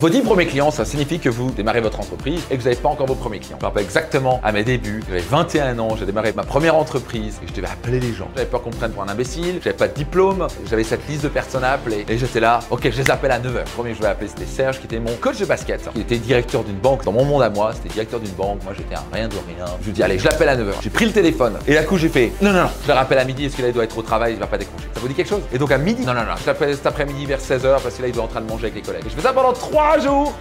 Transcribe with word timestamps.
Vos 0.00 0.10
10 0.10 0.20
premiers 0.20 0.46
clients, 0.46 0.70
ça 0.70 0.84
signifie 0.84 1.18
que 1.18 1.28
vous 1.28 1.50
démarrez 1.50 1.80
votre 1.80 1.98
entreprise 1.98 2.40
et 2.52 2.56
que 2.56 2.62
vous 2.62 2.68
n'avez 2.68 2.80
pas 2.80 2.88
encore 2.88 3.08
vos 3.08 3.16
premiers 3.16 3.40
clients. 3.40 3.56
Je 3.58 3.64
me 3.64 3.68
rappelle 3.68 3.82
exactement 3.82 4.40
à 4.44 4.52
mes 4.52 4.62
débuts, 4.62 5.02
j'avais 5.08 5.18
21 5.18 5.76
ans, 5.80 5.96
j'ai 5.98 6.06
démarré 6.06 6.32
ma 6.36 6.44
première 6.44 6.76
entreprise 6.76 7.40
et 7.42 7.48
je 7.48 7.52
devais 7.52 7.66
appeler 7.66 7.98
les 7.98 8.12
gens. 8.12 8.28
J'avais 8.36 8.46
peur 8.46 8.62
qu'on 8.62 8.70
me 8.70 8.76
prenne 8.76 8.92
pour 8.92 9.02
un 9.02 9.08
imbécile, 9.08 9.58
j'avais 9.60 9.76
pas 9.76 9.88
de 9.88 9.94
diplôme, 9.94 10.46
j'avais 10.70 10.84
cette 10.84 11.04
liste 11.08 11.24
de 11.24 11.28
personnes 11.28 11.64
à 11.64 11.72
appeler 11.72 12.06
et 12.08 12.16
j'étais 12.16 12.38
là, 12.38 12.60
ok, 12.70 12.88
je 12.92 13.02
les 13.02 13.10
appelle 13.10 13.32
à 13.32 13.40
9h. 13.40 13.54
Le 13.54 13.64
premier 13.64 13.90
que 13.90 13.96
je 13.96 14.02
vais 14.02 14.08
appeler, 14.08 14.28
c'était 14.28 14.46
Serge 14.46 14.78
qui 14.78 14.84
était 14.84 15.00
mon 15.00 15.16
coach 15.16 15.40
de 15.40 15.46
basket, 15.46 15.92
qui 15.92 16.00
était 16.02 16.18
directeur 16.18 16.62
d'une 16.62 16.78
banque 16.78 17.04
dans 17.04 17.10
mon 17.10 17.24
monde 17.24 17.42
à 17.42 17.50
moi, 17.50 17.72
c'était 17.74 17.88
directeur 17.88 18.20
d'une 18.20 18.34
banque, 18.34 18.62
moi 18.62 18.74
j'étais 18.78 18.94
un 18.94 19.02
rien 19.12 19.26
de 19.26 19.34
rien. 19.34 19.64
Je 19.80 19.86
lui 19.86 19.92
dis, 19.92 20.04
allez, 20.04 20.20
je 20.20 20.26
l'appelle 20.26 20.50
à 20.50 20.56
9h. 20.56 20.74
J'ai 20.80 20.90
pris 20.90 21.06
le 21.06 21.12
téléphone 21.12 21.54
et 21.66 21.74
là 21.74 21.82
coup 21.82 21.96
j'ai 21.96 22.08
fait, 22.08 22.30
non, 22.40 22.52
non, 22.52 22.62
non, 22.62 22.70
je 22.84 22.86
le 22.86 22.94
rappelle 22.94 23.18
à 23.18 23.24
midi, 23.24 23.46
est-ce 23.46 23.56
qu'il 23.56 23.72
doit 23.72 23.82
être 23.82 23.98
au 23.98 24.02
travail, 24.02 24.34
il 24.34 24.38
va 24.38 24.46
pas 24.46 24.58
décrocher. 24.58 24.86
Ça 24.94 25.00
vous 25.00 25.08
dit 25.08 25.14
quelque 25.14 25.30
chose? 25.30 25.42
Et 25.52 25.58
donc 25.58 25.72
à 25.72 25.78
midi, 25.78 26.06
non, 26.06 26.14
non, 26.14 26.20
non, 26.20 26.36
je 26.40 26.46
l'appelle 26.46 26.72
cet 26.76 26.86
après-midi 26.86 27.26
vers 27.26 27.40
16h 27.40 27.82
parce 27.82 27.96
que 27.96 28.02
là 28.02 28.06
il 28.06 28.20
en 28.20 28.28
train 28.28 28.40
de 28.40 28.48
manger 28.48 28.66
avec 28.66 28.76
les 28.76 28.82
collègues. 28.82 29.02
Et 29.04 29.10
je 29.10 29.16
fais 29.16 29.22
ça 29.22 29.32
pendant 29.32 29.52
3 29.52 29.87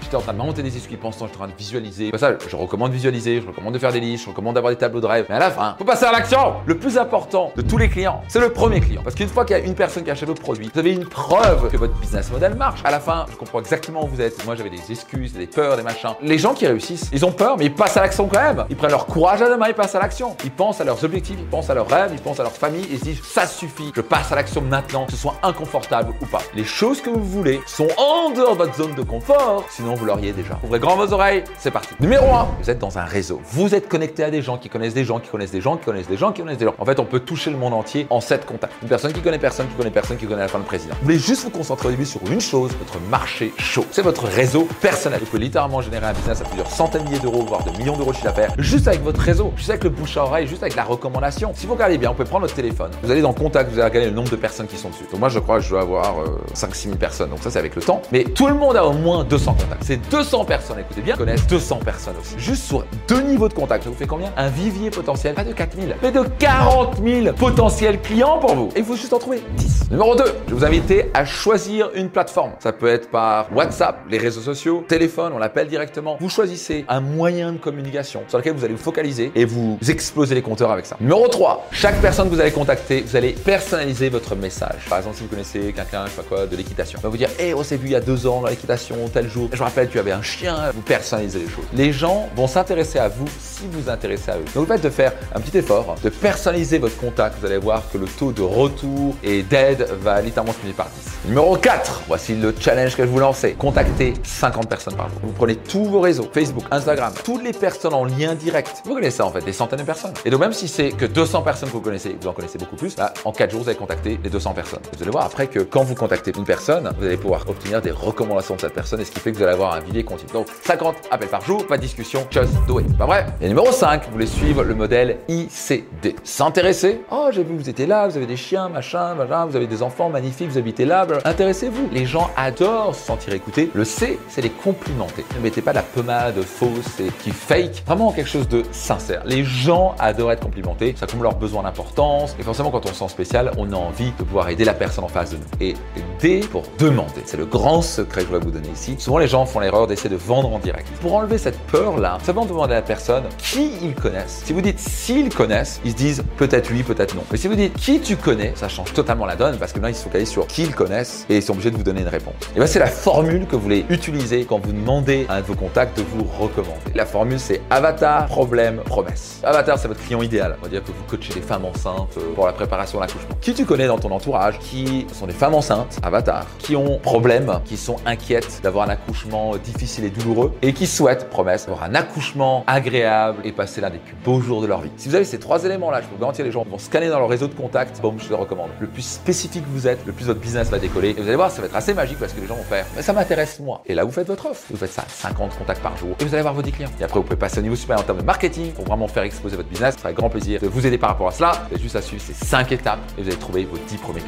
J'étais 0.01 0.15
en 0.15 0.21
train 0.21 0.33
de 0.33 0.37
monter 0.37 0.61
des 0.61 0.75
essuie 0.75 0.97
pensant, 0.97 1.25
je 1.25 1.31
suis 1.31 1.37
en 1.37 1.45
train 1.45 1.47
de 1.47 1.57
visualiser. 1.57 2.11
Pas 2.11 2.17
ça, 2.17 2.33
je 2.49 2.55
recommande 2.55 2.89
de 2.89 2.95
visualiser, 2.95 3.41
je 3.41 3.47
recommande 3.47 3.73
de 3.73 3.79
faire 3.79 3.93
des 3.93 4.01
listes, 4.01 4.25
je 4.25 4.29
recommande 4.29 4.55
d'avoir 4.55 4.73
des 4.73 4.77
tableaux 4.77 4.99
de 4.99 5.05
rêve. 5.05 5.25
Mais 5.29 5.35
à 5.35 5.39
la 5.39 5.51
fin, 5.51 5.75
faut 5.77 5.85
passer 5.85 6.05
à 6.05 6.11
l'action. 6.11 6.55
Le 6.65 6.77
plus 6.77 6.97
important 6.97 7.53
de 7.55 7.61
tous 7.61 7.77
les 7.77 7.87
clients, 7.87 8.21
c'est 8.27 8.41
le 8.41 8.51
premier 8.51 8.81
client. 8.81 9.01
Parce 9.03 9.15
qu'une 9.15 9.29
fois 9.29 9.45
qu'il 9.45 9.57
y 9.57 9.59
a 9.59 9.63
une 9.63 9.73
personne 9.73 10.03
qui 10.03 10.09
a 10.09 10.13
acheté 10.13 10.25
votre 10.25 10.41
produit, 10.41 10.69
vous 10.73 10.79
avez 10.79 10.91
une 10.91 11.05
preuve 11.05 11.69
que 11.71 11.77
votre 11.77 11.93
business 11.93 12.29
model 12.29 12.55
marche. 12.55 12.81
À 12.83 12.91
la 12.91 12.99
fin, 12.99 13.25
je 13.31 13.37
comprends 13.37 13.59
exactement 13.59 14.03
où 14.03 14.07
vous 14.07 14.19
êtes. 14.19 14.43
Moi, 14.45 14.55
j'avais 14.55 14.69
des 14.69 14.91
excuses, 14.91 15.31
des 15.31 15.47
peurs, 15.47 15.77
des 15.77 15.83
machins. 15.83 16.15
Les 16.21 16.37
gens 16.37 16.53
qui 16.53 16.67
réussissent, 16.67 17.09
ils 17.13 17.25
ont 17.25 17.31
peur, 17.31 17.57
mais 17.57 17.65
ils 17.65 17.73
passent 17.73 17.95
à 17.95 18.01
l'action 18.01 18.27
quand 18.27 18.41
même. 18.41 18.65
Ils 18.69 18.75
prennent 18.75 18.91
leur 18.91 19.05
courage 19.05 19.41
à 19.41 19.47
deux 19.47 19.57
mains, 19.57 19.69
ils 19.69 19.73
passent 19.73 19.95
à 19.95 19.99
l'action. 19.99 20.35
Ils 20.43 20.51
pensent 20.51 20.81
à 20.81 20.83
leurs 20.83 21.03
objectifs, 21.05 21.37
ils 21.39 21.45
pensent 21.45 21.69
à 21.69 21.73
leurs 21.73 21.87
rêves, 21.87 22.11
ils 22.13 22.21
pensent 22.21 22.41
à 22.41 22.43
leur 22.43 22.51
famille 22.51 22.83
et 22.83 22.93
ils 22.93 22.99
se 22.99 23.03
disent 23.05 23.23
ça 23.23 23.47
suffit, 23.47 23.93
je 23.95 24.01
passe 24.01 24.29
à 24.31 24.35
l'action 24.35 24.61
maintenant, 24.61 25.05
que 25.05 25.13
ce 25.13 25.17
soit 25.17 25.35
inconfortable 25.41 26.13
ou 26.21 26.25
pas. 26.25 26.41
Les 26.53 26.65
choses 26.65 27.01
que 27.01 27.09
vous 27.09 27.23
voulez 27.23 27.61
sont 27.65 27.87
en 27.97 28.31
dehors 28.31 28.53
de 28.53 28.57
votre 28.57 28.75
zone 28.75 28.93
de 28.93 29.03
confort, 29.03 29.36
sinon 29.69 29.95
vous 29.95 30.05
l'auriez 30.05 30.31
déjà. 30.31 30.59
Ouvrez 30.63 30.79
grand 30.79 30.95
vos 30.95 31.13
oreilles, 31.13 31.43
c'est 31.57 31.71
parti. 31.71 31.89
Numéro 31.99 32.25
1, 32.33 32.47
vous 32.61 32.69
êtes 32.69 32.79
dans 32.79 32.97
un 32.97 33.03
réseau. 33.05 33.41
Vous 33.51 33.75
êtes 33.75 33.87
connecté 33.87 34.23
à 34.23 34.29
des 34.29 34.41
gens 34.41 34.57
qui 34.57 34.69
connaissent 34.69 34.93
des 34.93 35.03
gens, 35.03 35.19
qui 35.19 35.29
connaissent 35.29 35.51
des 35.51 35.61
gens, 35.61 35.77
qui 35.77 35.85
connaissent 35.85 36.07
des 36.07 36.17
gens, 36.17 36.31
qui 36.31 36.41
connaissent 36.41 36.57
des 36.57 36.65
gens. 36.65 36.75
En 36.77 36.85
fait, 36.85 36.99
on 36.99 37.05
peut 37.05 37.19
toucher 37.19 37.51
le 37.51 37.57
monde 37.57 37.73
entier 37.73 38.07
en 38.09 38.21
7 38.21 38.45
contacts. 38.45 38.73
Une 38.81 38.89
personne 38.89 39.13
qui 39.13 39.21
connaît 39.21 39.39
personne, 39.39 39.67
qui 39.67 39.75
connaît 39.75 39.91
personne, 39.91 40.17
qui 40.17 40.25
connaît 40.25 40.45
la 40.45 40.47
de 40.47 40.63
président. 40.63 40.95
Vous 40.99 41.05
voulez 41.05 41.19
juste 41.19 41.43
vous 41.43 41.49
concentrer 41.49 41.87
au 41.87 41.91
début 41.91 42.05
sur 42.05 42.21
une 42.31 42.41
chose, 42.41 42.71
votre 42.77 42.99
marché 43.09 43.53
chaud. 43.57 43.85
C'est 43.91 44.01
votre 44.01 44.25
réseau 44.25 44.67
personnel. 44.81 45.19
Vous 45.19 45.25
pouvez 45.25 45.43
littéralement 45.43 45.81
générer 45.81 46.05
un 46.05 46.13
business 46.13 46.41
à 46.41 46.45
plusieurs 46.45 46.69
centaines 46.69 47.03
de 47.03 47.09
milliers 47.09 47.19
d'euros, 47.19 47.45
voire 47.45 47.63
de 47.63 47.71
millions 47.77 47.97
d'euros 47.97 48.11
de 48.11 48.15
chiffre 48.15 48.27
d'affaires, 48.27 48.53
juste 48.57 48.87
avec 48.87 49.03
votre 49.03 49.19
réseau, 49.19 49.53
juste 49.55 49.69
avec 49.69 49.83
le 49.83 49.89
bouche 49.89 50.17
à 50.17 50.23
oreille, 50.23 50.47
juste 50.47 50.63
avec 50.63 50.75
la 50.75 50.83
recommandation. 50.83 51.51
Si 51.55 51.65
vous 51.65 51.73
regardez 51.73 51.97
bien, 51.97 52.11
on 52.11 52.15
peut 52.15 52.25
prendre 52.25 52.41
votre 52.41 52.55
téléphone, 52.55 52.91
vous 53.03 53.11
allez 53.11 53.21
dans 53.21 53.33
contact, 53.33 53.71
vous 53.71 53.79
allez 53.79 53.89
regarder 53.89 54.09
le 54.09 54.15
nombre 54.15 54.29
de 54.29 54.35
personnes 54.35 54.67
qui 54.67 54.77
sont 54.77 54.89
dessus. 54.89 55.05
Donc 55.11 55.19
moi, 55.19 55.29
je 55.29 55.39
crois 55.39 55.57
que 55.57 55.63
je 55.63 55.69
dois 55.69 55.81
avoir 55.81 56.15
5-6 56.53 56.83
000 56.83 56.95
personnes. 56.95 57.29
Donc 57.29 57.39
ça, 57.41 57.51
c'est 57.51 57.59
avec 57.59 57.75
le 57.75 57.81
temps. 57.81 58.01
Mais 58.11 58.23
tout 58.23 58.47
le 58.47 58.55
monde 58.55 58.75
a 58.75 58.85
au 58.85 58.93
moins 58.93 59.23
200 59.27 59.53
contacts. 59.53 59.83
Ces 59.83 59.97
200 59.97 60.45
personnes, 60.45 60.79
écoutez 60.79 61.01
bien, 61.01 61.15
connaissent 61.15 61.47
200 61.47 61.79
personnes 61.83 62.15
aussi. 62.19 62.35
Juste 62.37 62.63
sur 62.63 62.85
deux 63.07 63.21
niveaux 63.21 63.47
de 63.47 63.53
contact, 63.53 63.83
ça 63.83 63.89
vous 63.89 63.95
fait 63.95 64.07
combien? 64.07 64.31
Un 64.37 64.49
vivier 64.49 64.89
potentiel, 64.89 65.35
pas 65.35 65.43
de 65.43 65.53
4000, 65.53 65.95
mais 66.01 66.11
de 66.11 66.23
40 66.39 66.97
000 67.03 67.33
potentiels 67.33 68.01
clients 68.01 68.39
pour 68.39 68.55
vous. 68.55 68.69
Et 68.75 68.79
il 68.79 68.85
faut 68.85 68.95
juste 68.95 69.13
en 69.13 69.19
trouver 69.19 69.41
10. 69.55 69.91
Numéro 69.91 70.15
2, 70.15 70.23
je 70.47 70.53
vous 70.53 70.65
inviter 70.65 71.09
à 71.13 71.25
choisir 71.25 71.89
une 71.93 72.09
plateforme. 72.09 72.51
Ça 72.59 72.73
peut 72.73 72.87
être 72.87 73.09
par 73.09 73.47
WhatsApp, 73.53 73.99
les 74.09 74.17
réseaux 74.17 74.41
sociaux, 74.41 74.83
téléphone, 74.87 75.33
on 75.33 75.37
l'appelle 75.37 75.67
directement. 75.67 76.17
Vous 76.19 76.29
choisissez 76.29 76.85
un 76.89 76.99
moyen 76.99 77.53
de 77.53 77.57
communication 77.57 78.23
sur 78.27 78.37
lequel 78.37 78.53
vous 78.53 78.65
allez 78.65 78.73
vous 78.73 78.83
focaliser 78.83 79.31
et 79.35 79.45
vous 79.45 79.77
exploser 79.87 80.35
les 80.35 80.41
compteurs 80.41 80.71
avec 80.71 80.85
ça. 80.85 80.97
Numéro 80.99 81.27
3, 81.27 81.67
chaque 81.71 82.01
personne 82.01 82.29
que 82.29 82.35
vous 82.35 82.41
allez 82.41 82.51
contacter, 82.51 83.03
vous 83.07 83.15
allez 83.15 83.33
personnaliser 83.33 84.09
votre 84.09 84.35
message. 84.35 84.85
Par 84.89 84.97
exemple, 84.97 85.17
si 85.17 85.23
vous 85.23 85.29
connaissez 85.29 85.73
quelqu'un, 85.73 86.05
je 86.05 86.11
sais 86.11 86.21
pas 86.21 86.23
quoi, 86.27 86.45
de 86.45 86.55
l'équitation, 86.55 86.99
va 87.01 87.09
vous 87.09 87.17
dire, 87.17 87.29
hé, 87.39 87.53
on 87.53 87.63
s'est 87.63 87.77
vu 87.77 87.87
il 87.87 87.91
y 87.91 87.95
a 87.95 88.01
deux 88.01 88.27
ans 88.27 88.41
dans 88.41 88.47
l'équitation, 88.47 88.95
tel 89.17 89.29
jour. 89.31 89.49
Je 89.51 89.57
me 89.57 89.63
rappelle, 89.63 89.89
tu 89.89 89.97
avais 89.97 90.11
un 90.11 90.21
chien. 90.21 90.55
Vous 90.75 90.81
personnalisez 90.81 91.39
les 91.39 91.47
choses. 91.47 91.65
Les 91.73 91.91
gens 91.91 92.29
vont 92.35 92.45
s'intéresser 92.45 92.99
à 92.99 93.07
vous 93.07 93.25
si 93.39 93.63
vous 93.71 93.89
intéressez 93.89 94.29
à 94.29 94.37
eux. 94.37 94.45
Donc, 94.53 94.69
le 94.69 94.75
fait 94.75 94.83
de 94.83 94.89
faire 94.91 95.13
un 95.33 95.39
petit 95.39 95.57
effort, 95.57 95.95
de 96.03 96.09
personnaliser 96.09 96.77
votre 96.77 96.97
contact, 96.97 97.37
vous 97.39 97.47
allez 97.47 97.57
voir 97.57 97.81
que 97.91 97.97
le 97.97 98.05
taux 98.05 98.31
de 98.31 98.43
retour 98.43 99.15
et 99.23 99.41
d'aide 99.41 99.87
va 100.03 100.21
littéralement 100.21 100.53
se 100.53 100.59
multiplier 100.59 100.73
par 100.73 100.89
10. 101.23 101.29
Numéro 101.29 101.55
4, 101.57 102.03
voici 102.07 102.35
le 102.35 102.53
challenge 102.59 102.95
que 102.95 103.03
je 103.03 103.09
vous 103.09 103.17
lance. 103.17 103.43
Contactez 103.57 104.13
50 104.23 104.69
personnes 104.69 104.95
par 104.95 105.09
jour. 105.09 105.17
Vous 105.23 105.31
prenez 105.31 105.55
tous 105.55 105.85
vos 105.85 105.99
réseaux, 105.99 106.29
Facebook, 106.31 106.65
Instagram, 106.69 107.11
toutes 107.23 107.43
les 107.43 107.53
personnes 107.53 107.95
en 107.95 108.05
lien 108.05 108.35
direct. 108.35 108.83
Vous 108.85 108.93
connaissez 108.93 109.23
en 109.23 109.31
fait 109.31 109.43
des 109.43 109.53
centaines 109.53 109.79
de 109.79 109.83
personnes. 109.83 110.13
Et 110.25 110.29
donc 110.29 110.41
même 110.41 110.53
si 110.53 110.67
c'est 110.67 110.91
que 110.91 111.05
200 111.05 111.41
personnes 111.41 111.69
que 111.69 111.73
vous 111.73 111.81
connaissez, 111.81 112.15
vous 112.21 112.27
en 112.27 112.33
connaissez 112.33 112.59
beaucoup 112.59 112.75
plus, 112.75 112.95
là, 112.97 113.13
en 113.25 113.31
4 113.31 113.49
jours, 113.49 113.63
vous 113.63 113.69
allez 113.69 113.77
contacter 113.77 114.19
les 114.23 114.29
200 114.29 114.53
personnes. 114.53 114.81
Vous 114.95 115.01
allez 115.01 115.11
voir 115.11 115.25
après 115.25 115.47
que 115.47 115.59
quand 115.59 115.83
vous 115.83 115.95
contactez 115.95 116.31
une 116.37 116.45
personne, 116.45 116.91
vous 116.99 117.05
allez 117.05 117.17
pouvoir 117.17 117.49
obtenir 117.49 117.81
des 117.81 117.91
recommandations 117.91 118.55
de 118.55 118.61
cette 118.61 118.73
personne 118.73 119.01
et 119.01 119.05
ce 119.07 119.11
qui 119.11 119.19
fait 119.19 119.31
que 119.31 119.37
vous 119.37 119.43
allez 119.43 119.53
avoir 119.53 119.73
un 119.73 119.79
vivier 119.79 120.03
continu. 120.03 120.31
Donc 120.31 120.47
50 120.63 120.95
appels 121.11 121.29
par 121.29 121.43
jour, 121.43 121.65
pas 121.65 121.77
de 121.77 121.81
discussion, 121.81 122.25
just 122.29 122.53
do. 122.67 122.79
Pas 122.97 123.05
vrai 123.05 123.25
Et 123.41 123.47
numéro 123.47 123.71
5, 123.71 124.05
vous 124.05 124.11
voulez 124.11 124.27
suivre 124.27 124.63
le 124.63 124.75
modèle 124.75 125.17
ICD. 125.27 126.15
S'intéresser. 126.23 127.01
Oh, 127.11 127.29
j'ai 127.31 127.43
vu 127.43 127.57
vous 127.57 127.69
étiez 127.69 127.85
là, 127.85 128.07
vous 128.07 128.17
avez 128.17 128.25
des 128.25 128.37
chiens, 128.37 128.69
machin, 128.69 129.15
machin, 129.15 129.45
vous 129.45 129.55
avez 129.55 129.67
des 129.67 129.81
enfants 129.81 130.09
magnifiques, 130.09 130.49
vous 130.49 130.57
habitez 130.57 130.85
là. 130.85 131.07
Intéressez-vous. 131.25 131.89
Les 131.91 132.05
gens 132.05 132.29
adorent 132.35 132.95
se 132.95 133.05
sentir 133.05 133.33
écoutés. 133.33 133.71
Le 133.73 133.85
C, 133.85 134.19
c'est 134.29 134.41
les 134.41 134.49
complimenter. 134.49 135.25
Ne 135.35 135.41
mettez 135.41 135.61
pas 135.61 135.73
la 135.73 135.81
pommade 135.81 136.39
fausse 136.41 136.99
et 136.99 137.09
qui 137.23 137.31
fake. 137.31 137.83
Vraiment 137.85 138.11
quelque 138.11 138.29
chose 138.29 138.47
de 138.47 138.63
sincère. 138.71 139.23
Les 139.25 139.43
gens 139.43 139.95
adorent 139.99 140.33
être 140.33 140.43
complimentés. 140.43 140.95
Ça 140.97 141.07
comble 141.07 141.23
leurs 141.23 141.37
besoins 141.37 141.63
d'importance. 141.63 142.35
Et 142.39 142.43
forcément, 142.43 142.71
quand 142.71 142.85
on 142.85 142.89
se 142.89 142.95
sent 142.95 143.09
spécial, 143.09 143.51
on 143.57 143.71
a 143.71 143.75
envie 143.75 144.11
de 144.11 144.23
pouvoir 144.23 144.49
aider 144.49 144.65
la 144.65 144.73
personne 144.73 145.03
en 145.03 145.09
face 145.09 145.31
de 145.31 145.37
nous. 145.37 145.43
Et 145.61 145.75
D 146.19 146.41
pour 146.51 146.63
demander. 146.77 147.21
C'est 147.25 147.37
le 147.37 147.45
grand 147.45 147.81
secret 147.81 148.21
que 148.21 148.27
je 148.27 148.33
vais 148.33 148.43
vous 148.43 148.51
donner 148.51 148.69
ici. 148.69 148.95
Souvent, 148.97 149.19
les 149.19 149.27
gens 149.27 149.45
font 149.45 149.59
l'erreur 149.59 149.85
d'essayer 149.85 150.09
de 150.09 150.15
vendre 150.15 150.51
en 150.51 150.59
direct. 150.59 150.87
Pour 151.01 151.15
enlever 151.15 151.37
cette 151.37 151.59
peur-là, 151.67 152.17
simplement 152.23 152.45
demander 152.45 152.73
à 152.73 152.77
la 152.77 152.81
personne 152.81 153.23
qui 153.37 153.71
ils 153.83 153.93
connaissent. 153.93 154.41
Si 154.43 154.53
vous 154.53 154.61
dites 154.61 154.79
s'ils 154.79 155.33
connaissent, 155.33 155.79
ils 155.85 155.91
se 155.91 155.95
disent 155.95 156.23
peut-être 156.37 156.71
oui, 156.71 156.81
peut-être 156.81 157.15
non. 157.15 157.23
Mais 157.31 157.37
si 157.37 157.47
vous 157.47 157.55
dites 157.55 157.73
qui 157.75 157.99
tu 157.99 158.15
connais, 158.15 158.53
ça 158.55 158.67
change 158.67 158.93
totalement 158.93 159.27
la 159.27 159.35
donne 159.35 159.57
parce 159.57 159.71
que 159.71 159.79
là, 159.79 159.89
ils 159.89 159.95
se 159.95 160.03
focalisent 160.03 160.29
sur 160.29 160.47
qui 160.47 160.63
ils 160.63 160.73
connaissent 160.73 161.25
et 161.29 161.37
ils 161.37 161.43
sont 161.43 161.53
obligés 161.53 161.69
de 161.69 161.77
vous 161.77 161.83
donner 161.83 162.01
une 162.01 162.07
réponse. 162.07 162.33
Et 162.55 162.57
bien, 162.57 162.65
c'est 162.65 162.79
la 162.79 162.87
formule 162.87 163.45
que 163.45 163.55
vous 163.55 163.61
voulez 163.61 163.85
utiliser 163.89 164.45
quand 164.45 164.57
vous 164.57 164.73
demandez 164.73 165.27
à 165.29 165.35
un 165.35 165.41
de 165.41 165.45
vos 165.45 165.55
contacts 165.55 165.97
de 165.97 166.03
vous 166.03 166.23
recommander. 166.39 166.79
La 166.95 167.05
formule, 167.05 167.39
c'est 167.39 167.61
avatar, 167.69 168.25
problème, 168.25 168.81
promesse. 168.83 169.41
Avatar, 169.43 169.77
c'est 169.77 169.87
votre 169.87 170.01
client 170.03 170.23
idéal. 170.23 170.57
On 170.59 170.63
va 170.63 170.69
dire 170.69 170.83
que 170.83 170.87
vous 170.87 171.03
coachez 171.07 171.35
des 171.35 171.41
femmes 171.41 171.65
enceintes 171.65 172.17
pour 172.33 172.47
la 172.47 172.53
préparation 172.53 172.97
à 172.99 173.01
l'accouchement. 173.01 173.35
Qui 173.41 173.53
tu 173.53 173.65
connais 173.65 173.85
dans 173.85 173.99
ton 173.99 174.11
entourage 174.11 174.57
qui 174.57 175.05
sont 175.13 175.27
des 175.27 175.33
femmes 175.33 175.53
enceintes, 175.53 175.99
avatar, 176.01 176.47
qui 176.57 176.75
ont 176.75 176.97
problème, 176.97 177.59
qui 177.65 177.77
sont 177.77 177.97
inquiètes 178.05 178.61
d'avoir 178.63 178.86
un 178.87 178.91
accouchement 178.91 179.57
difficile 179.57 180.05
et 180.05 180.09
douloureux 180.09 180.53
et 180.61 180.73
qui 180.73 180.87
souhaitent, 180.87 181.29
promesse, 181.29 181.67
avoir 181.67 181.83
un 181.83 181.95
accouchement 181.95 182.63
agréable 182.67 183.39
et 183.43 183.51
passer 183.51 183.81
l'un 183.81 183.89
des 183.89 183.97
plus 183.97 184.15
beaux 184.23 184.39
jours 184.41 184.61
de 184.61 184.67
leur 184.67 184.81
vie. 184.81 184.91
Si 184.97 185.09
vous 185.09 185.15
avez 185.15 185.25
ces 185.25 185.39
trois 185.39 185.63
éléments-là, 185.63 186.01
je 186.01 186.07
peux 186.07 186.15
vous 186.15 186.21
garantir 186.21 186.45
les 186.45 186.51
gens 186.51 186.63
vont 186.63 186.77
scanner 186.77 187.09
dans 187.09 187.19
leur 187.19 187.29
réseau 187.29 187.47
de 187.47 187.53
contacts, 187.53 188.01
boum, 188.01 188.19
je 188.19 188.29
les 188.29 188.35
recommande. 188.35 188.69
Le 188.79 188.87
plus 188.87 189.01
spécifique 189.01 189.63
vous 189.67 189.87
êtes, 189.87 190.05
le 190.05 190.13
plus 190.13 190.25
votre 190.25 190.39
business 190.39 190.69
va 190.69 190.79
décoller. 190.79 191.09
Et 191.09 191.21
vous 191.21 191.27
allez 191.27 191.35
voir, 191.35 191.51
ça 191.51 191.61
va 191.61 191.67
être 191.67 191.75
assez 191.75 191.93
magique 191.93 192.19
parce 192.19 192.33
que 192.33 192.41
les 192.41 192.47
gens 192.47 192.55
vont 192.55 192.63
faire, 192.63 192.85
mais 192.95 193.01
ça 193.01 193.13
m'intéresse 193.13 193.59
moi. 193.59 193.81
Et 193.85 193.93
là, 193.93 194.03
vous 194.03 194.11
faites 194.11 194.27
votre 194.27 194.45
offre. 194.47 194.63
Vous 194.69 194.77
faites 194.77 194.91
ça, 194.91 195.03
50 195.07 195.57
contacts 195.57 195.81
par 195.81 195.97
jour 195.97 196.15
et 196.19 196.23
vous 196.23 196.33
allez 196.33 196.41
voir 196.41 196.53
vos 196.53 196.61
10 196.61 196.71
clients. 196.71 196.89
Et 196.99 197.03
après, 197.03 197.19
vous 197.19 197.25
pouvez 197.25 197.37
passer 197.37 197.59
au 197.59 197.63
niveau 197.63 197.75
supérieur 197.75 198.03
en 198.03 198.05
termes 198.05 198.19
de 198.19 198.25
marketing 198.25 198.71
pour 198.71 198.85
vraiment 198.85 199.07
faire 199.07 199.23
exploser 199.23 199.55
votre 199.55 199.69
business. 199.69 199.95
Ça 199.95 200.01
sera 200.01 200.13
grand 200.13 200.29
plaisir 200.29 200.61
de 200.61 200.67
vous 200.67 200.85
aider 200.85 200.97
par 200.97 201.09
rapport 201.09 201.27
à 201.27 201.31
cela. 201.31 201.51
Vous 201.51 201.75
avez 201.75 201.83
juste 201.83 201.95
à 201.95 202.01
suivre 202.01 202.23
ces 202.23 202.33
5 202.33 202.71
étapes 202.71 202.99
et 203.17 203.21
vous 203.21 203.27
allez 203.27 203.37
trouver 203.37 203.65
vos 203.65 203.77
10 203.77 203.97
premiers 203.97 204.21
clients. 204.21 204.25